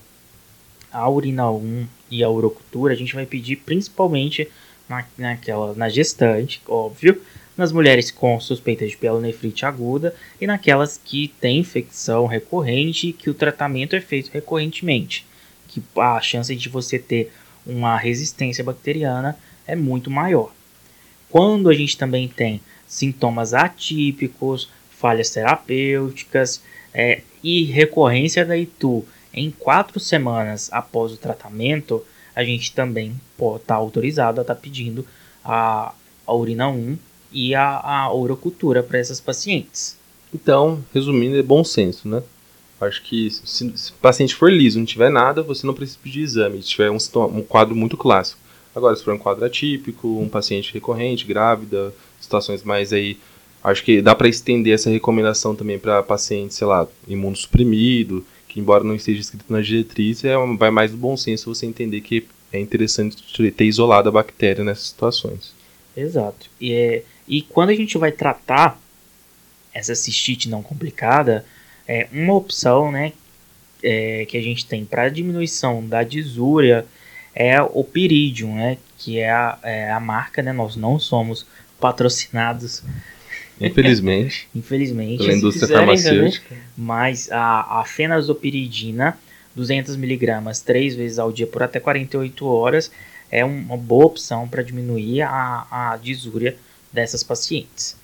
[0.92, 4.50] a urina 1 e a urocultura a gente vai pedir principalmente
[4.90, 7.22] na, naquela, na gestante, óbvio,
[7.60, 13.34] nas mulheres com suspeita de pielonefrite aguda e naquelas que têm infecção recorrente que o
[13.34, 15.28] tratamento é feito recorrentemente,
[15.68, 17.34] que a chance de você ter
[17.66, 20.54] uma resistência bacteriana é muito maior.
[21.30, 29.52] Quando a gente também tem sintomas atípicos, falhas terapêuticas é, e recorrência da ITU em
[29.52, 34.62] quatro semanas após o tratamento, a gente também pode estar tá autorizado a estar tá
[34.62, 35.06] pedindo
[35.44, 35.94] a,
[36.26, 38.10] a urina 1 e a, a
[38.88, 39.98] para essas pacientes.
[40.34, 42.22] Então, resumindo, é bom senso, né?
[42.80, 46.22] Acho que se, se, o paciente for liso, não tiver nada, você não precisa pedir
[46.22, 46.62] exame.
[46.62, 46.98] Se tiver um,
[47.36, 48.40] um quadro muito clássico.
[48.74, 53.18] Agora, se for um quadro atípico, um paciente recorrente, grávida, situações mais aí.
[53.62, 58.84] Acho que dá para estender essa recomendação também para pacientes, sei lá, imunossuprimido, que embora
[58.84, 62.60] não esteja escrito na diretriz, é, vai mais do bom senso você entender que é
[62.60, 63.18] interessante
[63.52, 65.54] ter isolado a bactéria nessas situações.
[65.96, 66.50] Exato.
[66.60, 68.82] E, é, e quando a gente vai tratar
[69.74, 71.46] essa cistite não complicada,
[71.88, 73.14] é uma opção né,
[73.84, 76.86] é, que a gente tem para diminuição da disúria
[77.36, 78.78] é o Piridium, né?
[78.98, 80.52] Que é a, é a marca, né?
[80.52, 81.46] Nós não somos
[81.80, 82.84] patrocinados.
[83.62, 84.48] Infelizmente.
[84.54, 85.20] Infelizmente.
[85.20, 86.56] Pela indústria farmacêutica.
[86.78, 89.18] Mas a, a fenazopiridina,
[89.58, 92.92] 200mg, três vezes ao dia por até 48 horas,
[93.32, 96.58] é uma boa opção para diminuir a, a disúria
[96.92, 97.96] dessas pacientes.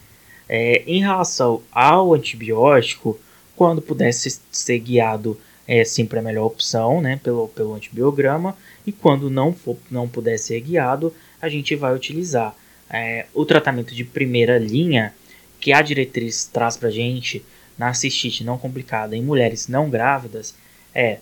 [0.47, 3.19] É, em relação ao antibiótico,
[3.55, 9.29] quando pudesse ser guiado, é sempre a melhor opção, né, pelo, pelo antibiograma e quando
[9.29, 12.55] não, for, não puder ser guiado, a gente vai utilizar
[12.89, 15.13] é, o tratamento de primeira linha,
[15.59, 17.43] que a diretriz traz para a gente
[17.77, 20.53] na cistite não complicada em mulheres não grávidas,
[20.93, 21.17] é,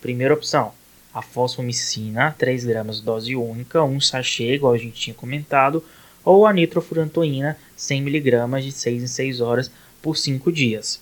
[0.00, 0.72] primeira opção,
[1.14, 5.82] a fosfomicina, 3 gramas dose única, um sachê, igual a gente tinha comentado,
[6.24, 11.00] ou a nitrofurantoína, 100 mg de 6 em 6 horas por 5 dias.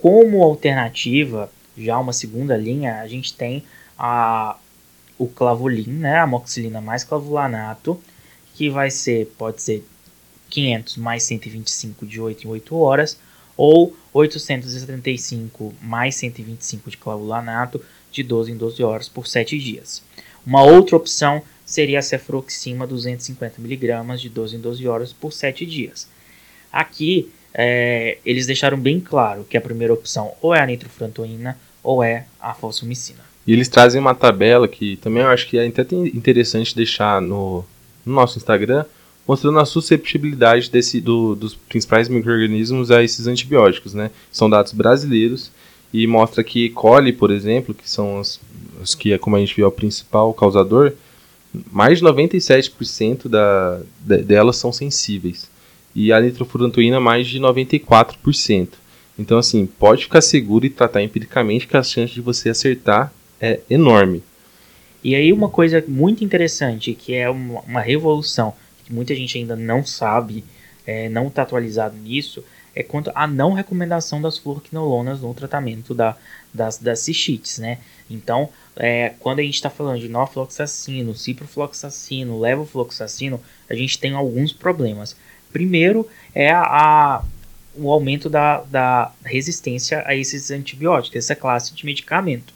[0.00, 3.64] Como alternativa, já uma segunda linha, a gente tem
[3.98, 4.56] a,
[5.18, 8.00] o clavulin, né, a amoxicilina mais clavulanato,
[8.54, 9.84] que vai ser, pode ser
[10.50, 13.18] 500 mais 125 de 8 em 8 horas,
[13.56, 20.02] ou 875 mais 125 de clavulanato de 12 em 12 horas por 7 dias.
[20.44, 26.08] Uma outra opção seria a cefroxima 250mg de 12 em 12 horas por 7 dias.
[26.72, 32.04] Aqui é, eles deixaram bem claro que a primeira opção ou é a nitrofurantoína ou
[32.04, 33.20] é a fosfomicina.
[33.46, 37.64] E eles trazem uma tabela que também eu acho que é até interessante deixar no,
[38.04, 38.84] no nosso Instagram,
[39.26, 43.94] mostrando a susceptibilidade desse, do, dos principais micro-organismos a esses antibióticos.
[43.94, 44.10] Né?
[44.30, 45.50] São dados brasileiros
[45.92, 46.70] e mostra que E.
[46.70, 48.40] coli, por exemplo, que são os,
[48.82, 50.92] os que, como a gente viu, é o principal causador,
[51.70, 55.50] mais de 97% da, de, delas são sensíveis.
[55.94, 58.68] E a nitrofurantoína, mais de 94%.
[59.18, 63.60] Então, assim, pode ficar seguro e tratar empiricamente que a chance de você acertar é
[63.70, 64.22] enorme.
[65.02, 68.52] E aí, uma coisa muito interessante, que é uma, uma revolução,
[68.84, 70.44] que muita gente ainda não sabe,
[70.86, 72.44] é, não está atualizado nisso,
[72.76, 76.14] é quanto à não recomendação das fluoroquinolonas no tratamento da,
[76.52, 77.78] das, das cistites, né?
[78.10, 84.52] Então, é, quando a gente está falando de norfloxacino, ciprofloxacino, levofloxacino, a gente tem alguns
[84.52, 85.16] problemas.
[85.50, 87.24] Primeiro é a, a,
[87.74, 92.52] o aumento da, da resistência a esses antibióticos, essa classe de medicamento.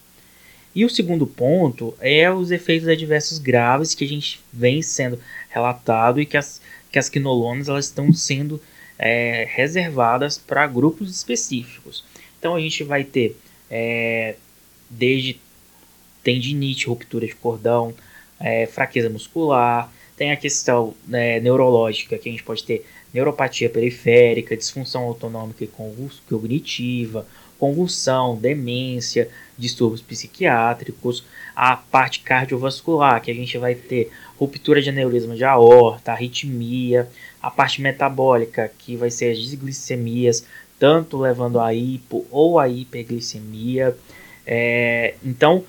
[0.75, 6.21] E o segundo ponto é os efeitos adversos graves que a gente vem sendo relatado
[6.21, 6.61] e que as,
[6.93, 8.61] que as quinolonas elas estão sendo
[9.03, 12.05] é, reservadas para grupos específicos.
[12.39, 13.35] Então a gente vai ter
[13.71, 14.35] é,
[14.91, 15.41] desde
[16.23, 17.95] tendinite, ruptura de cordão,
[18.39, 24.55] é, fraqueza muscular, tem a questão né, neurológica, que a gente pode ter neuropatia periférica,
[24.55, 25.71] disfunção autonômica e
[26.29, 27.27] cognitiva,
[27.59, 31.25] convulsão, demência, distúrbios psiquiátricos,
[31.57, 37.07] a parte cardiovascular, que a gente vai ter ruptura de aneurisma de aorta, arritmia,
[37.43, 40.47] a parte metabólica, que vai ser as desglicemias,
[40.79, 43.95] tanto levando a hipo ou a hiperglicemia.
[44.47, 45.63] É, então,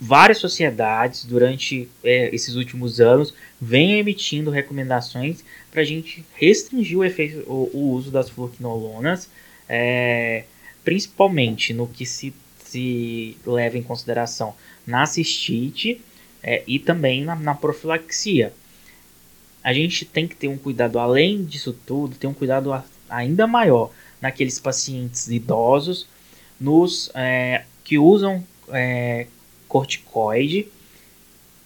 [0.00, 7.04] várias sociedades durante é, esses últimos anos vêm emitindo recomendações para a gente restringir o,
[7.04, 9.28] efeito, o, o uso das fluoquinolonas,
[9.68, 10.44] é,
[10.84, 12.32] principalmente no que se,
[12.64, 14.54] se leva em consideração
[14.86, 16.00] na cistite
[16.44, 18.52] é, e também na, na, profilaxia.
[19.62, 22.70] A gente tem que ter um cuidado, além disso tudo, ter um cuidado
[23.08, 26.06] ainda maior naqueles pacientes idosos
[26.60, 29.26] nos é, que usam é,
[29.66, 30.68] corticoide,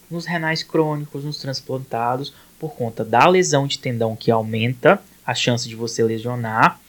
[0.08, 5.68] nos renais crônicos, nos transplantados, por conta da lesão de tendão que aumenta a chance
[5.68, 6.80] de você lesionar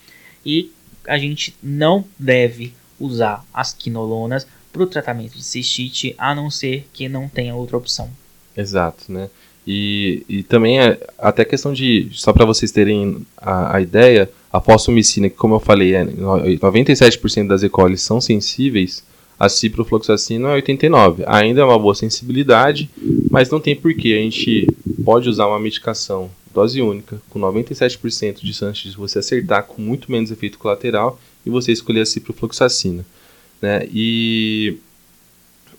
[0.46, 0.72] e
[1.08, 6.88] a gente não deve usar as quinolonas para o tratamento de cistite, a não ser
[6.94, 8.10] que não tenha outra opção.
[8.56, 9.30] Exato, né?
[9.66, 14.60] E, e também é até questão de, só para vocês terem a, a, ideia, a
[14.60, 17.70] fosfomicina, que como eu falei, é, 97% das E.
[17.70, 19.04] coli são sensíveis,
[19.40, 21.24] a ciprofloxacina é 89%.
[21.26, 22.90] Ainda é uma boa sensibilidade,
[23.32, 24.18] mas não tem porquê.
[24.20, 24.68] A gente
[25.06, 30.12] pode usar uma medicação dose única, com 97% de chance de você acertar com muito
[30.12, 33.06] menos efeito colateral, e você escolher a ciprofloxacina.
[33.62, 33.88] Né?
[33.92, 34.78] E,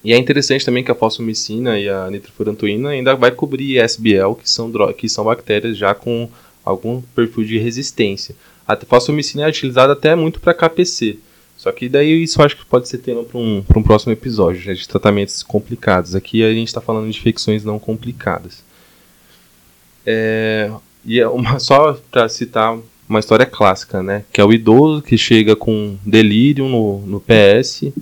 [0.05, 4.49] e é interessante também que a fosfomicina e a nitrofurantoína ainda vai cobrir SBL, que
[4.49, 6.29] são, que são bactérias já com
[6.65, 8.35] algum perfil de resistência.
[8.67, 11.19] A fosfomicina é utilizada até muito para KPC.
[11.57, 14.73] Só que daí isso acho que pode ser tema para um, um próximo episódio, né,
[14.73, 16.15] de tratamentos complicados.
[16.15, 18.65] Aqui a gente está falando de infecções não complicadas.
[20.07, 20.71] É,
[21.05, 22.79] e é uma, só para citar
[23.11, 24.25] uma história clássica, né?
[24.33, 27.93] Que é o idoso que chega com delírio no, no PS,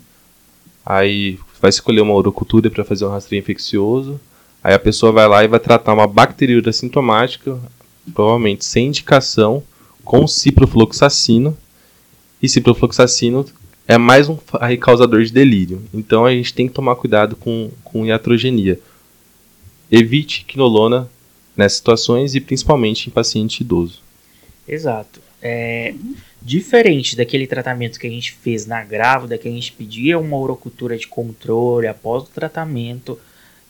[0.85, 4.21] aí vai escolher uma urocultura para fazer um rastreio infeccioso,
[4.62, 7.59] aí a pessoa vai lá e vai tratar uma bacteriúria sintomática,
[8.14, 9.62] provavelmente sem indicação,
[10.05, 11.57] com ciprofloxacino,
[12.42, 13.47] e ciprofloxacino
[13.88, 14.37] é mais um
[14.79, 15.83] causador de delírio.
[15.92, 18.79] Então a gente tem que tomar cuidado com, com iatrogenia.
[19.90, 21.09] Evite quinolona
[21.57, 24.07] nessas situações e principalmente em paciente idoso.
[24.68, 25.20] Exato.
[25.40, 25.94] É,
[26.42, 30.96] diferente daquele tratamento que a gente fez na grávida, que a gente pedia uma urocultura
[30.96, 33.18] de controle após o tratamento,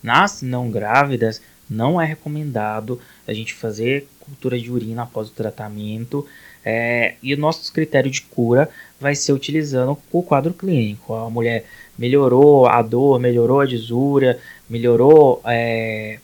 [0.02, 6.26] nas não grávidas, não é recomendado a gente fazer cultura de urina após o tratamento.
[6.64, 8.68] É, e o nosso critério de cura
[9.00, 11.14] vai ser utilizando o quadro clínico.
[11.14, 11.64] A mulher
[11.96, 16.18] melhorou a dor, melhorou a desúria, melhorou é,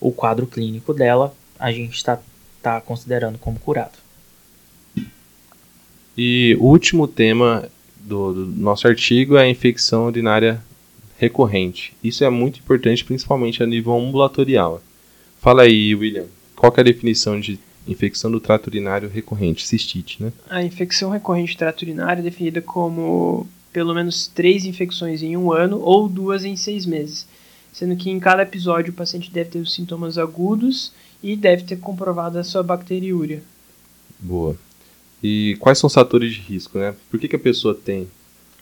[0.00, 2.20] o quadro clínico dela, a gente está
[2.62, 3.98] tá considerando como curado.
[6.16, 10.62] E o último tema do, do nosso artigo é a infecção urinária
[11.18, 11.94] recorrente.
[12.02, 14.82] Isso é muito importante, principalmente a nível ambulatorial.
[15.40, 20.32] Fala aí, William, qual é a definição de infecção do trato urinário recorrente, cistite, né?
[20.48, 25.50] A infecção recorrente do trato urinário é definida como pelo menos três infecções em um
[25.50, 27.26] ano ou duas em seis meses,
[27.72, 31.76] sendo que em cada episódio o paciente deve ter os sintomas agudos e deve ter
[31.76, 33.42] comprovado a sua bacteriúria.
[34.18, 34.56] Boa.
[35.22, 36.94] E quais são os fatores de risco, né?
[37.10, 38.08] Por que, que a pessoa tem?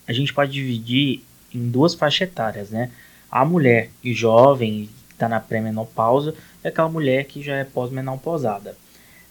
[0.06, 1.22] A gente pode dividir
[1.54, 2.90] em duas faixas etárias, né?
[3.30, 8.76] A mulher jovem, que está na pré-menopausa, é aquela mulher que já é pós-menopausada.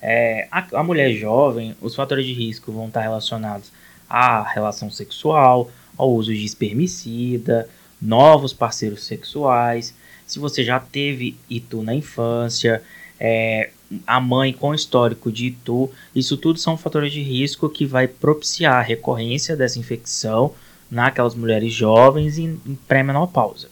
[0.02, 3.72] É, a, a, mulher jovem, os fatores de risco vão estar relacionados
[4.10, 7.70] à relação sexual, ao uso de espermicida,
[8.02, 9.94] novos parceiros sexuais,
[10.26, 12.82] se você já teve ITU na infância,
[13.20, 13.72] é,
[14.06, 18.76] a mãe com histórico de ITU, isso tudo são fatores de risco que vai propiciar
[18.76, 20.54] a recorrência dessa infecção
[20.90, 23.70] naquelas mulheres jovens em, em pré-menopausa.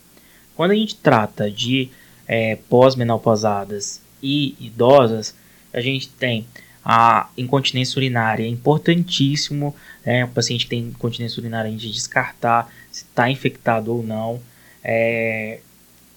[0.56, 1.90] Quando a gente trata de
[2.28, 5.36] é, pós-menopausadas e idosas,
[5.74, 6.48] a gente tem
[6.84, 12.72] a incontinência urinária, é importantíssimo, né, o paciente que tem incontinência urinária a gente descartar
[12.92, 14.42] se está infectado ou não.
[14.84, 15.60] É,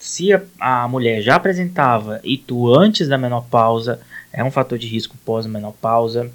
[0.01, 4.01] se a, a, mulher já apresentava ITU antes da menopausa,
[4.33, 6.31] é um fator de risco pós-menopausa.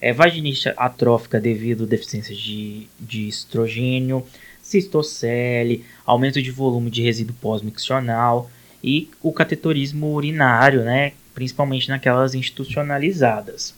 [0.00, 4.24] É vaginite atrófica devido à deficiência de, de estrogênio,
[4.62, 8.50] cistocele, aumento de volume de resíduo pós-miccional
[8.82, 13.74] e o catetorismo urinário, né, principalmente naquelas institucionalizadas.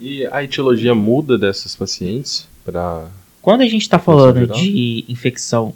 [0.00, 3.10] E a etiologia muda dessas pacientes para
[3.42, 5.74] quando a gente está falando de infecção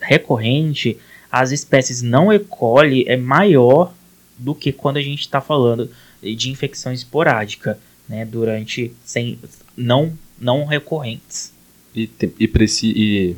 [0.00, 0.98] recorrente,
[1.32, 2.38] as espécies não E.
[2.38, 3.94] coli é maior
[4.38, 5.90] do que quando a gente está falando
[6.22, 9.38] de infecção esporádica, né, durante sem
[9.74, 11.52] não não recorrentes.
[11.94, 12.50] E, e,
[12.84, 13.36] e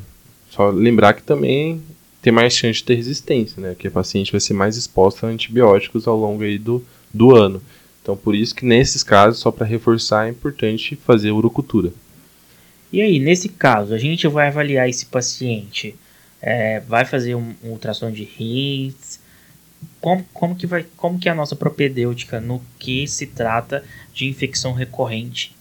[0.50, 1.80] só lembrar que também
[2.22, 3.76] tem mais chance de ter resistência, né?
[3.78, 7.60] Que a paciente vai ser mais exposta a antibióticos ao longo aí do, do ano.
[8.02, 11.92] Então, por isso que nesses casos, só para reforçar, é importante fazer urocultura.
[12.90, 15.94] E aí, nesse caso, a gente vai avaliar esse paciente,
[16.46, 19.18] é, vai fazer um, um ultrassom de rins,
[19.98, 24.28] como, como, que vai, como que é a nossa propedêutica no que se trata de
[24.28, 25.56] infecção recorrente?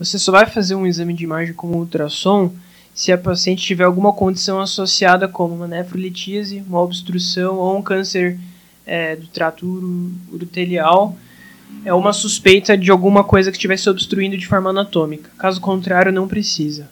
[0.00, 2.52] Você só vai fazer um exame de imagem com ultrassom
[2.92, 8.36] se a paciente tiver alguma condição associada como uma nefrolitíase, uma obstrução ou um câncer
[8.84, 9.64] é, do trato
[10.32, 11.16] urotelial,
[11.84, 15.30] é uma suspeita de alguma coisa que estivesse obstruindo de forma anatômica.
[15.38, 16.90] Caso contrário, não precisa.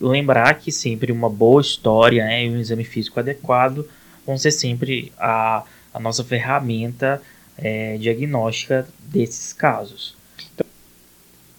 [0.00, 3.84] Lembrar que sempre uma boa história né, e um exame físico adequado
[4.26, 7.20] vão ser sempre a, a nossa ferramenta
[7.56, 10.16] é, diagnóstica desses casos.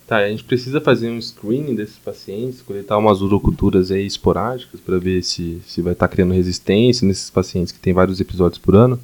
[0.10, 4.97] Tá, a gente precisa fazer um screening desses pacientes, coletar umas uroculturas aí esporádicas para
[4.97, 8.75] ver se, se vai estar tá criando resistência nesses pacientes que tem vários episódios por
[8.75, 8.99] ano?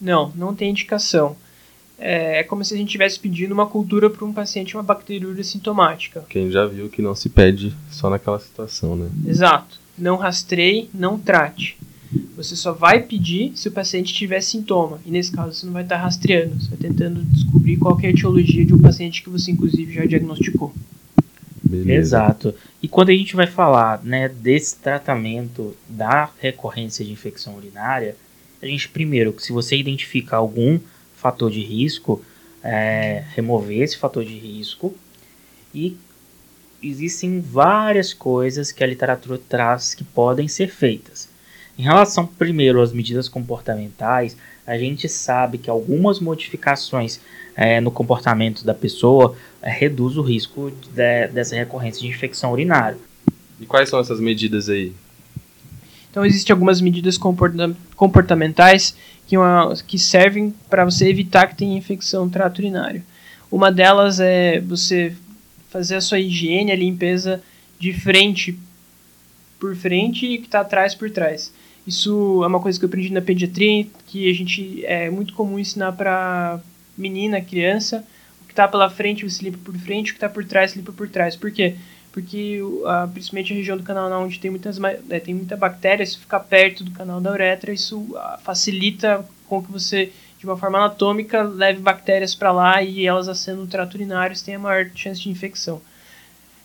[0.00, 1.36] Não, não tem indicação.
[2.04, 5.44] É, é como se a gente estivesse pedindo uma cultura para um paciente uma bacteriúria
[5.44, 6.24] sintomática.
[6.28, 9.08] Quem já viu que não se pede só naquela situação, né?
[9.24, 9.78] Exato.
[9.96, 11.78] Não rastreie, não trate.
[12.36, 14.98] Você só vai pedir se o paciente tiver sintoma.
[15.06, 18.10] E nesse caso você não vai estar rastreando, você vai tentando descobrir qual é a
[18.10, 20.74] etiologia de um paciente que você inclusive já diagnosticou.
[21.62, 21.92] Beleza.
[21.92, 22.54] Exato.
[22.82, 28.16] E quando a gente vai falar né, desse tratamento da recorrência de infecção urinária,
[28.60, 30.78] a gente primeiro, se você identifica algum
[31.22, 32.20] fator de risco,
[32.64, 34.94] é, remover esse fator de risco
[35.72, 35.96] e
[36.82, 41.28] existem várias coisas que a literatura traz que podem ser feitas.
[41.78, 47.20] Em relação, primeiro, às medidas comportamentais, a gente sabe que algumas modificações
[47.54, 52.98] é, no comportamento da pessoa é, reduz o risco de, dessa recorrência de infecção urinária.
[53.60, 54.92] E quais são essas medidas aí?
[56.12, 57.18] Então, existem algumas medidas
[57.96, 58.94] comportamentais
[59.26, 63.02] que, uma, que servem para você evitar que tenha infecção trato urinário.
[63.50, 65.16] Uma delas é você
[65.70, 67.42] fazer a sua higiene, a limpeza
[67.78, 68.58] de frente
[69.58, 71.50] por frente e que está atrás por trás.
[71.86, 75.58] Isso é uma coisa que eu aprendi na pediatria, que a gente é muito comum
[75.58, 76.60] ensinar para
[76.96, 78.04] menina, criança.
[78.42, 80.92] O que está pela frente você limpa por frente, o que está por trás limpa
[80.92, 81.36] por trás.
[81.36, 81.76] Por quê?
[82.12, 86.18] Porque uh, principalmente a região do canal onde tem, muitas, é, tem muita bactéria, se
[86.18, 91.42] ficar perto do canal da uretra, isso facilita com que você de uma forma anatômica,
[91.42, 95.20] leve bactérias para lá e elas acendendo o trato urinário, você tem a maior chance
[95.20, 95.80] de infecção.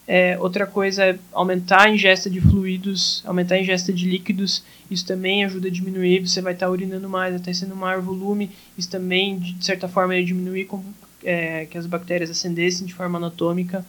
[0.07, 4.63] É, outra coisa é aumentar a ingesta de fluidos, aumentar a ingesta de líquidos.
[4.89, 6.25] Isso também ajuda a diminuir.
[6.25, 8.49] Você vai estar urinando mais, vai estar sendo maior volume.
[8.77, 10.81] Isso também, de certa forma, é diminuir com,
[11.23, 13.85] é, que as bactérias ascendessem de forma anatômica.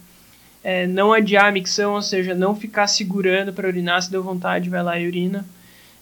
[0.63, 4.01] É, não adiar a micção, ou seja, não ficar segurando para urinar.
[4.01, 5.45] Se deu vontade, vai lá e urina.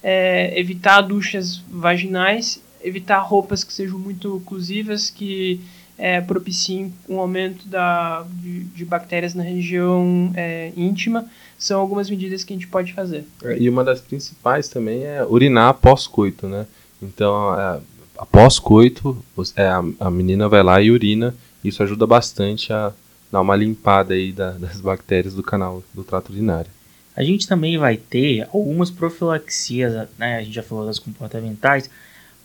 [0.03, 2.61] É, evitar duchas vaginais.
[2.83, 5.61] Evitar roupas que sejam muito oclusivas, que
[5.97, 11.25] é, propiciem um aumento da, de, de bactérias na região é, íntima,
[11.57, 13.25] são algumas medidas que a gente pode fazer.
[13.43, 16.67] É, e uma das principais também é urinar pós-coito, né?
[17.01, 17.79] Então, é,
[18.17, 19.17] após coito,
[19.55, 21.33] é, a, a, menina vai lá e urina,
[21.63, 22.93] isso ajuda bastante a
[23.31, 26.71] dar uma limpada aí da, das bactérias do canal do trato urinário.
[27.15, 30.37] A gente também vai ter algumas profilaxias, né?
[30.37, 31.89] A gente já falou das comportamentais,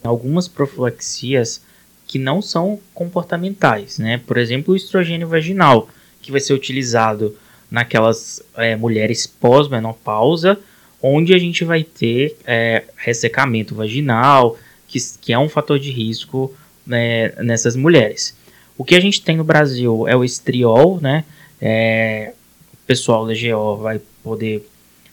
[0.03, 1.63] algumas profilaxias
[2.07, 4.19] que não são comportamentais, né?
[4.27, 5.89] Por exemplo, o estrogênio vaginal,
[6.21, 7.37] que vai ser utilizado
[7.71, 10.59] naquelas é, mulheres pós-menopausa,
[11.03, 16.55] onde a gente vai ter é, ressecamento vaginal, que, que é um fator de risco
[16.87, 18.37] né, nessas mulheres.
[18.77, 21.25] O que a gente tem no Brasil é o estriol, né?
[21.61, 22.33] É,
[22.73, 24.69] o pessoal da GO vai poder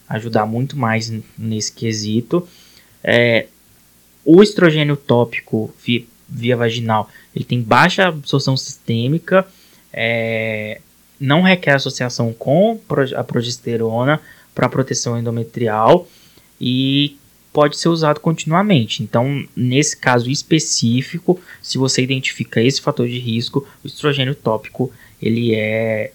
[0.07, 2.47] ajudar muito mais nesse quesito.
[3.03, 3.47] É,
[4.26, 5.74] o estrogênio tópico
[6.28, 9.47] via vaginal, ele tem baixa absorção sistêmica,
[9.91, 10.82] é,
[11.20, 12.80] não requer associação com
[13.16, 14.20] a progesterona
[14.53, 16.07] para proteção endometrial
[16.60, 17.18] e
[17.60, 19.03] pode ser usado continuamente.
[19.03, 24.89] Então, nesse caso específico, se você identifica esse fator de risco, o estrogênio tópico
[25.22, 26.14] ele é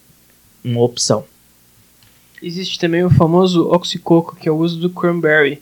[0.64, 1.26] uma opção.
[2.42, 5.60] Existe também o famoso oxicoco, que é o uso do cranberry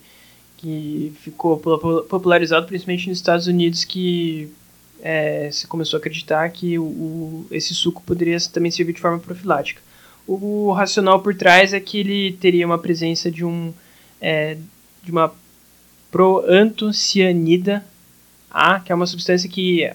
[0.57, 4.49] que ficou popularizado principalmente nos Estados Unidos, que
[5.03, 9.18] é, se começou a acreditar que o, o, esse suco poderia também servir de forma
[9.18, 9.83] profilática.
[10.28, 13.74] O, racional por trás é que ele teria uma presença de um
[14.20, 14.57] é,
[15.03, 15.35] de uma
[16.13, 17.85] proantocianida
[18.49, 19.91] A, que é uma substância que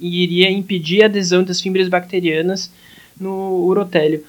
[0.00, 2.70] iria impedir a adesão das fibras bacterianas
[3.20, 4.24] no urotélio.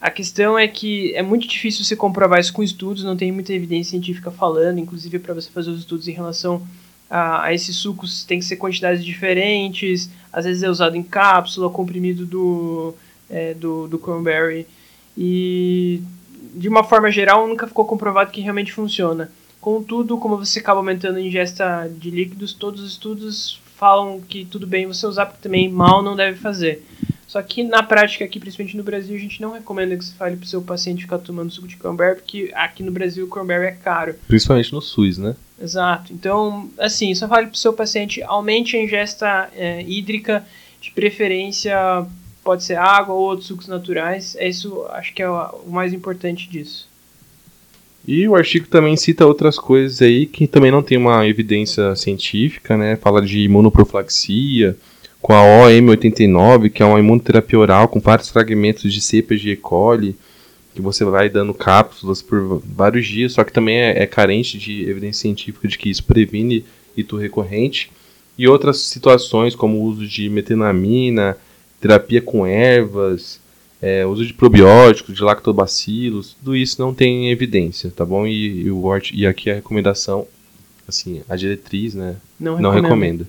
[0.00, 3.52] A questão é que é muito difícil você comprovar isso com estudos, não tem muita
[3.52, 6.62] evidência científica falando, inclusive para você fazer os estudos em relação
[7.08, 11.70] a, a, esses sucos tem que ser quantidades diferentes, às vezes é usado em cápsula,
[11.70, 12.94] comprimido do,
[13.28, 14.66] é, do, do cranberry,
[15.16, 16.02] e
[16.54, 19.30] de uma forma geral nunca ficou comprovado que realmente funciona.
[19.64, 24.66] Contudo, como você acaba aumentando a ingesta de líquidos, todos os estudos falam que tudo
[24.66, 26.84] bem você usar, porque também mal não deve fazer.
[27.26, 30.36] Só que na prática aqui, principalmente no Brasil, a gente não recomenda que você fale
[30.36, 33.70] pro seu paciente ficar tomando suco de cranberry, porque aqui no Brasil o cranberry é
[33.70, 34.14] caro.
[34.28, 35.34] Principalmente no SUS, né?
[35.58, 36.12] Exato.
[36.12, 40.44] Então, assim, só fale pro seu paciente, aumente a ingesta é, hídrica,
[40.78, 42.06] de preferência
[42.44, 44.36] pode ser água ou outros sucos naturais.
[44.36, 46.86] É isso, acho que é o mais importante disso.
[48.06, 52.76] E o artigo também cita outras coisas aí que também não tem uma evidência científica,
[52.76, 52.96] né?
[52.96, 54.76] Fala de imunoprofilaxia,
[55.22, 59.56] com a OM89, que é uma imunoterapia oral com vários fragmentos de cepas de E.
[59.56, 60.14] coli,
[60.74, 64.82] que você vai dando cápsulas por vários dias, só que também é, é carente de
[64.82, 66.62] evidência científica de que isso previne
[66.94, 67.90] ito recorrente.
[68.36, 71.38] E outras situações, como o uso de metenamina,
[71.80, 73.40] terapia com ervas,
[73.84, 78.26] é, uso de probióticos, de lactobacilos, tudo isso não tem evidência, tá bom?
[78.26, 78.82] E, e, o,
[79.12, 80.26] e aqui a recomendação,
[80.88, 83.28] assim, a diretriz, né, não, não recomenda.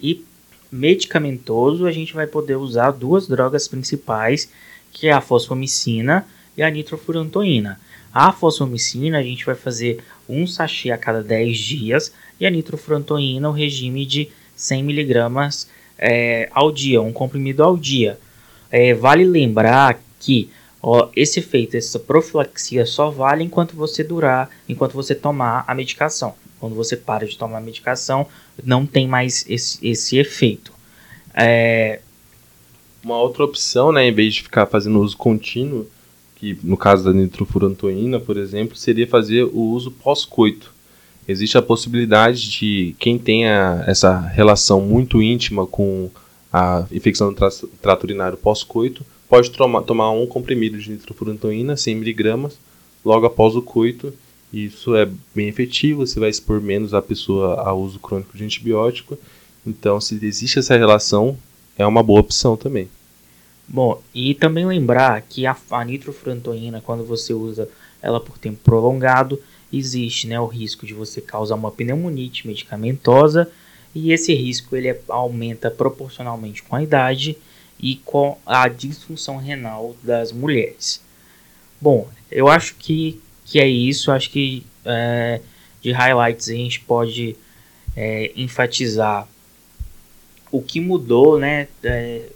[0.00, 0.24] E
[0.70, 4.48] medicamentoso, a gente vai poder usar duas drogas principais,
[4.92, 6.24] que é a fosfomicina
[6.56, 7.80] e a nitrofurantoína.
[8.12, 9.98] A fosfomicina a gente vai fazer
[10.28, 15.68] um sachê a cada 10 dias e a nitrofurantoína o regime de 100 miligramas
[15.98, 18.20] é, ao dia, um comprimido ao dia.
[18.76, 20.50] É, vale lembrar que
[20.82, 26.34] ó, esse efeito, essa profilaxia só vale enquanto você durar, enquanto você tomar a medicação.
[26.58, 28.26] Quando você para de tomar a medicação,
[28.64, 30.72] não tem mais esse, esse efeito.
[31.32, 32.00] É...
[33.04, 35.86] Uma outra opção, né, em vez de ficar fazendo uso contínuo,
[36.34, 40.74] que no caso da nitrofurantoína, por exemplo, seria fazer o uso pós-coito.
[41.28, 46.10] Existe a possibilidade de quem tenha essa relação muito íntima com
[46.56, 47.50] a infecção do
[47.82, 52.52] trato urinário pós-coito, pode tomar um comprimido de nitrofurantoína, 100mg,
[53.04, 54.14] logo após o coito,
[54.52, 59.18] isso é bem efetivo, você vai expor menos a pessoa ao uso crônico de antibiótico.
[59.66, 61.36] Então, se existe essa relação,
[61.76, 62.88] é uma boa opção também.
[63.66, 67.68] Bom, e também lembrar que a, a nitrofurantoína, quando você usa
[68.00, 69.40] ela por tempo prolongado,
[69.72, 73.50] existe né, o risco de você causar uma pneumonite medicamentosa
[73.94, 77.38] E esse risco ele é, aumenta proporcionalmente com a idade
[77.78, 81.00] e com a disfunção renal das mulheres.
[81.80, 84.10] Bom, eu acho que, que é isso.
[84.10, 85.40] Acho que é,
[85.80, 87.36] de highlights a gente pode
[87.96, 89.28] é, enfatizar
[90.50, 92.28] o que mudou né, é,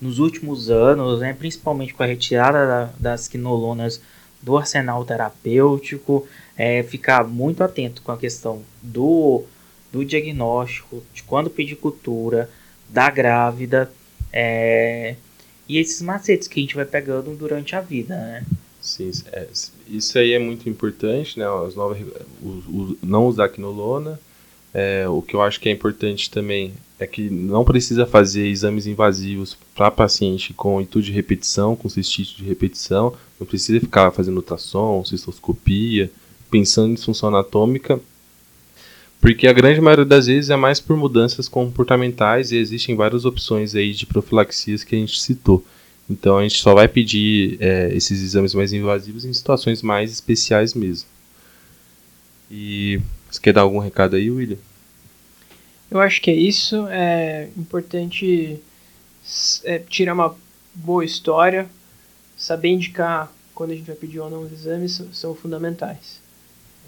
[0.00, 4.00] nos últimos anos, né, principalmente com a retirada da, das quinolonas
[4.42, 6.26] do arsenal terapêutico,
[6.56, 9.44] é, ficar muito atento com a questão do,
[9.92, 12.48] do diagnóstico, de quando pedir cultura,
[12.88, 13.90] da grávida,
[14.32, 15.16] é,
[15.68, 18.44] e esses macetes que a gente vai pegando durante a vida, né?
[18.80, 19.46] Sim, é,
[19.88, 21.44] isso aí é muito importante, né?
[21.66, 21.98] As novas,
[22.42, 24.18] o, o, não usar quinolona.
[24.74, 28.86] É, o que eu acho que é importante também é que não precisa fazer exames
[28.86, 33.14] invasivos para paciente com intuito de repetição, com cistite de repetição.
[33.38, 36.10] Não precisa ficar fazendo ultrassom, cistoscopia,
[36.50, 38.00] pensando em disfunção anatômica,
[39.22, 43.72] porque a grande maioria das vezes é mais por mudanças comportamentais e existem várias opções
[43.72, 45.64] aí de profilaxias que a gente citou.
[46.10, 50.74] Então a gente só vai pedir é, esses exames mais invasivos em situações mais especiais
[50.74, 51.08] mesmo.
[52.50, 53.00] E
[53.30, 54.58] você quer dar algum recado aí, William?
[55.88, 56.88] Eu acho que é isso.
[56.88, 58.58] É importante
[59.62, 60.34] é, tirar uma
[60.74, 61.70] boa história,
[62.36, 66.21] saber indicar quando a gente vai pedir ou não os exames são, são fundamentais.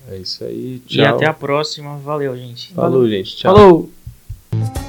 [0.09, 0.81] É isso aí.
[0.87, 1.03] Tchau.
[1.03, 1.97] E até a próxima.
[1.99, 2.73] Valeu, gente.
[2.73, 3.09] Falou, Valeu.
[3.09, 3.37] gente.
[3.37, 3.55] Tchau.
[3.55, 4.84] Falou!